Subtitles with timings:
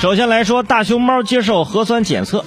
[0.00, 2.42] 首先来说，大熊猫接受核酸检测。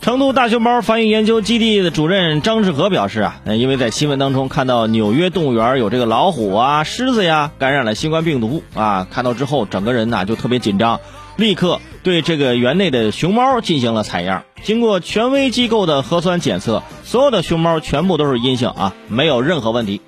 [0.00, 10.98] 成都大熊猫繁育研究基地的主任张志和表示啊，因为在新闻当中看到纽约动物园有这个老虎啊、狮子呀感染了新冠病毒啊，看到之后整个人呐就特别紧张，
[11.36, 14.42] 立刻对这个园内的熊猫进行了采样。
[14.64, 20.00] 经过权威机构的核酸检测，所有的熊猫全部都是阴性啊，没有任何问题。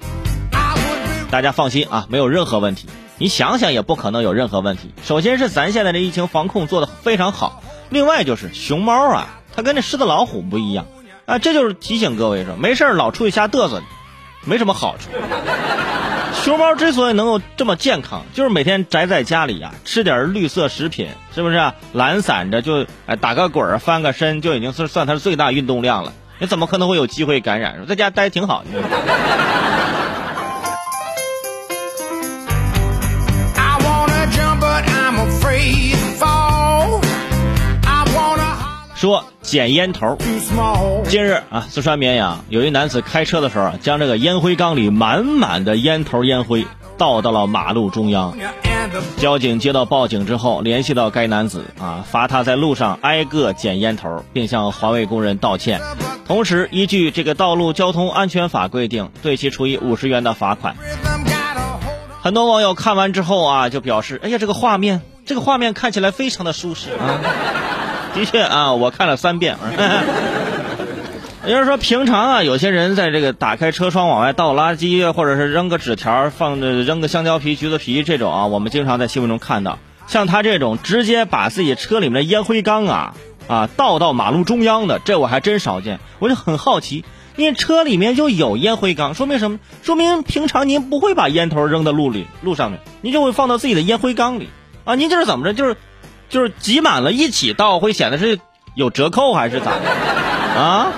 [1.31, 2.89] 大家放心啊，没有任何问题。
[3.23, 4.91] 你想想也不可能有任何问题。
[5.05, 9.39] 首先是咱现在的疫情防控做的非常好，另外就是熊猫啊。
[9.55, 10.87] 它跟这狮子老虎不一样，
[11.25, 13.81] 啊，这就是提醒各位说，没事老出去瞎嘚瑟，
[14.45, 15.09] 没什么好处。
[16.43, 21.73] 熊猫之所以能够这么健康，就是每天宅在家里呀，吃点绿色食品，是不是？
[21.93, 26.13] 懒散着就哎打个滚儿、翻个身，就已经是算它是最大运动量了。
[26.41, 27.87] 你怎么可能会有机会感染？
[27.87, 28.65] 在家待挺好。
[39.03, 40.17] 说捡烟头。
[41.09, 46.65] 近日啊，四川绵阳有一男子开车的时候，将这个烟灰缸里满满的烟头烟灰
[46.97, 48.33] 倒到了马路中央。
[49.17, 55.81] 交警接到报警之后，联系到该男子啊，罚他在路上挨个捡烟头，并向环卫工人道歉。
[56.29, 60.77] 同时，依据这个道路交通安全法规定，对其处以五十元的罚款。
[62.21, 67.19] 很多网友看完之后啊，就表示：哎呀，这个画面，这个画面看起来非常的舒适啊。
[68.15, 69.57] 的确啊，我看了三遍。
[71.45, 79.79] 也 就是说，平常啊，有些人在这个打开车窗往外倒垃圾，或者是扔个纸条、放扔个香蕉皮、橘子皮这种啊，我们经常在新闻中看到。
[80.07, 83.15] 像他这种直接把自己车里面的烟灰缸啊
[83.49, 86.01] 啊倒到马路中央的，这我还真少见。
[86.19, 87.05] 我就很好奇，
[87.37, 89.59] 您车里面就有烟灰缸，说明什么？
[89.83, 94.49] 说明平常您不会把烟头扔到路里路上面，您就会放到自己的烟灰缸里
[94.85, 94.97] 啊。
[94.97, 95.55] 您这是怎么着？
[95.55, 95.77] 就是。
[96.33, 98.41] 就是挤满了，一起倒会显得是
[98.75, 99.91] 有折扣还是咋的？
[100.59, 100.93] 啊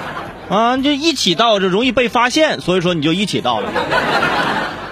[0.49, 3.73] 啊，就一起倒就容易被发现，所以说你就一起倒了。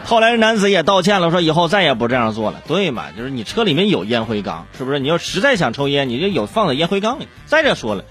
[0.04, 2.60] 后来男子也道歉了，说以后再也不这样做了。
[2.66, 3.04] 对嘛？
[3.16, 4.98] 就是你车里面有烟灰缸，是不是？
[4.98, 7.28] 你要实在想抽烟，你就有放在烟灰缸里。
[7.46, 8.04] 再者说了，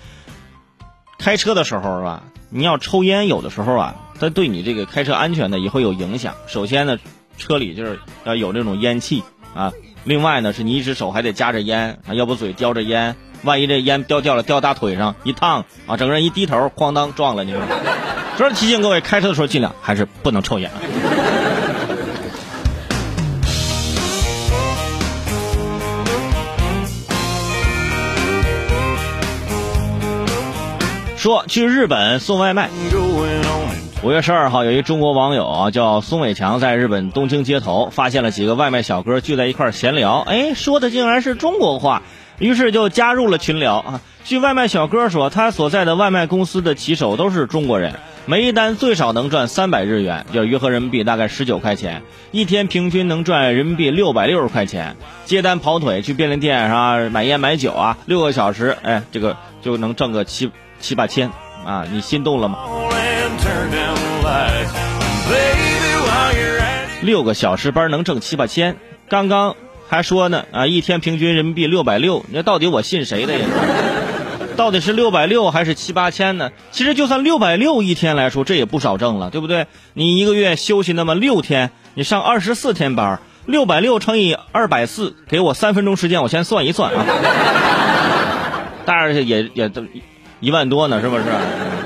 [1.19, 2.23] 开车的时候是吧？
[2.49, 6.35] 你要抽烟，有的时候啊，它对你这个开车安全呢也会有影响。
[6.47, 6.97] 首先呢，
[7.37, 9.21] 车里就是要有这种烟气
[9.53, 9.73] 啊。
[10.03, 17.53] 另外呢，是你一只手还得夹着烟啊，要不嘴叼着烟，万一这烟掉掉了掉大腿上一烫啊，整个人一低头，哐当撞了你。
[18.37, 20.71] 所以提醒各位，开车的时候尽量还是不能抽烟。
[31.15, 32.71] 说去日本送外卖。
[34.03, 42.01] 五月十二号，有一中国网友啊，叫宋伟强，在日本东京街头发现了几个外卖小哥聚在一块闲聊，哎，说的竟然是中国话，
[42.39, 44.01] 于是就加入了群聊啊。
[44.23, 47.93] 据外卖小哥说，他所在的外卖公司的骑手都是中国人，
[48.25, 52.01] 每一单最少能赚三百日元，就约合人民币大概十九块钱，
[52.31, 54.95] 一天平均能赚人民币六百六十块钱。
[55.25, 61.29] 接单跑腿去便利店上买烟买酒啊，六个小时，哎，这个就能挣个七七八千
[61.63, 62.57] 啊，你心动了吗？
[67.01, 68.75] 六个小时班能挣七八千，
[69.09, 69.55] 刚刚
[69.89, 73.47] 还说呢啊，一天平均人民币六百六，那到底我信谁的呀？
[74.55, 76.51] 到底是六百六还是七八千呢？
[76.69, 79.65] 其实就算六百六一天来说，这也不少挣了，对不对？
[79.93, 87.03] 你一个月休息那么六天，你上二十四天班，六百六乘以二百四，给我三分钟时间，我先算一算啊。
[88.85, 89.83] 当然也也都
[90.39, 91.23] 一万多呢，是不是？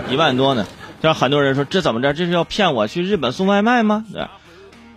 [0.10, 0.66] 一万多呢。
[1.06, 2.14] 让很多人说这怎么着？
[2.14, 4.04] 这是要骗我去日本送外卖吗？
[4.12, 4.26] 对，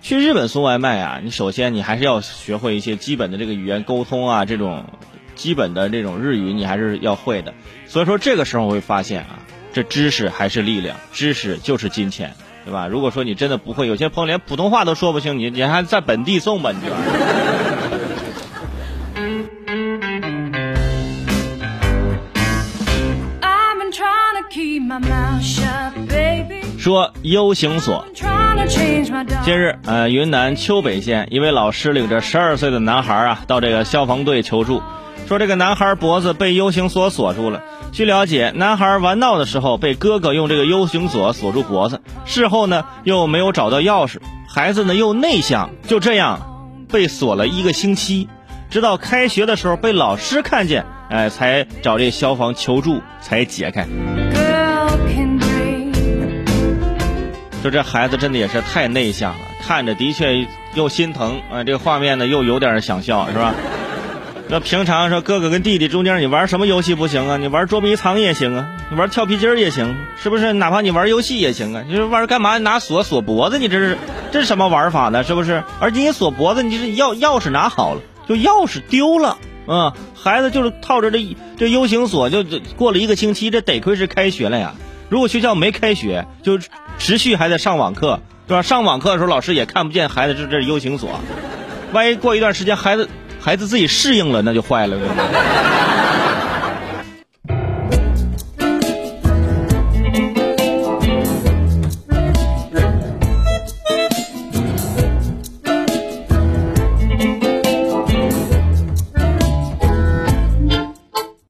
[0.00, 4.86] 去日本送外卖啊，你首先你还是要学会一些基本的这个语言沟通啊，这种
[5.34, 7.52] 基本的这种日语你还是要会的。
[7.86, 9.40] 所以说这个时候会发现啊，
[9.74, 12.32] 这知识还是力量，知识就是金钱，
[12.64, 12.86] 对吧？
[12.86, 16.72] 如果说你真的不会，有些朋友连普通话都说不清，你你还在本地送吧？
[16.72, 16.86] 你就。
[26.78, 28.04] 说 U 型锁。
[29.44, 34.82] 近日，呃，云南丘北县一位老师领着十二岁的男孩啊，到这个消防队求助，
[35.26, 37.62] 说这个男孩脖子被 U 型锁锁住了。
[37.92, 44.18] 据了解，男孩玩闹的时候被哥哥用这个 U 型锁锁住脖子，事后呢又没有找到钥匙，
[44.48, 48.28] 孩子呢又内向，就这样被锁了一个星期，
[48.70, 53.86] 直到开学的时候被老师看见，哎，才找这消防求助，才解开。
[57.62, 61.64] 就这孩子真的也是太内向了，看着的确又心疼啊！
[61.64, 63.54] 这个画面呢又有点想笑，是吧？
[64.50, 67.36] 那平常说哥哥跟弟弟中间你玩什么游戏不行啊？
[67.36, 70.52] 你玩捉迷藏也行啊，你玩跳皮筋也行，是不是？
[70.54, 71.82] 哪怕你玩游戏也行啊。
[71.86, 72.56] 你说玩干嘛？
[72.58, 73.58] 拿锁锁脖子？
[73.58, 73.98] 你这是
[74.32, 75.22] 这是什么玩法呢？
[75.24, 75.62] 是不是？
[75.80, 79.92] 而且你锁脖子，你这钥钥匙拿好了，就钥匙丢了啊！
[80.14, 82.42] 孩子就是套着这这 U 型锁，就
[82.76, 84.74] 过了一个星期，这得亏是开学了呀。
[85.08, 86.58] 如果学校没开学，就
[86.98, 88.62] 持续还在上网课，对吧？
[88.62, 91.20] 上网课的时候，老师也看不见孩子这这是 U 型锁，
[91.92, 93.08] 万一过一段时间孩子。
[93.40, 94.98] 孩子自己适应了，那就坏了。